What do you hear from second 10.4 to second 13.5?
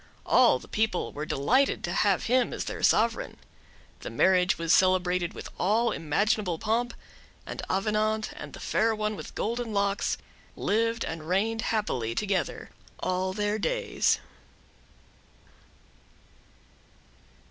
lived and reigned happily together all